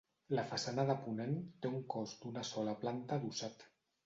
La 0.37 0.45
façana 0.53 0.85
de 0.91 0.95
ponent 1.03 1.35
té 1.65 1.71
un 1.73 1.77
cos 1.95 2.15
d’una 2.25 2.45
sola 2.53 2.75
planta 2.83 3.21
adossat. 3.23 3.69